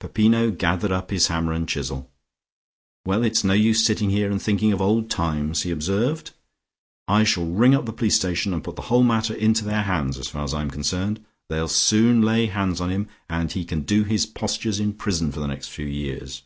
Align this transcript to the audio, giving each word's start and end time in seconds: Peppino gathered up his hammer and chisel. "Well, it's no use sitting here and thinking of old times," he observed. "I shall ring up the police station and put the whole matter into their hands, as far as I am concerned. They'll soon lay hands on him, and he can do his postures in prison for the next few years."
Peppino 0.00 0.50
gathered 0.50 0.90
up 0.90 1.12
his 1.12 1.28
hammer 1.28 1.52
and 1.52 1.68
chisel. 1.68 2.10
"Well, 3.06 3.22
it's 3.22 3.44
no 3.44 3.52
use 3.52 3.84
sitting 3.84 4.10
here 4.10 4.28
and 4.28 4.42
thinking 4.42 4.72
of 4.72 4.80
old 4.80 5.08
times," 5.08 5.62
he 5.62 5.70
observed. 5.70 6.32
"I 7.06 7.22
shall 7.22 7.46
ring 7.46 7.72
up 7.76 7.86
the 7.86 7.92
police 7.92 8.16
station 8.16 8.52
and 8.52 8.64
put 8.64 8.74
the 8.74 8.82
whole 8.90 9.04
matter 9.04 9.32
into 9.32 9.64
their 9.64 9.82
hands, 9.82 10.18
as 10.18 10.26
far 10.26 10.42
as 10.42 10.54
I 10.54 10.62
am 10.62 10.72
concerned. 10.72 11.24
They'll 11.48 11.68
soon 11.68 12.20
lay 12.20 12.46
hands 12.46 12.80
on 12.80 12.90
him, 12.90 13.06
and 13.28 13.52
he 13.52 13.64
can 13.64 13.82
do 13.82 14.02
his 14.02 14.26
postures 14.26 14.80
in 14.80 14.94
prison 14.94 15.30
for 15.30 15.38
the 15.38 15.46
next 15.46 15.68
few 15.68 15.86
years." 15.86 16.42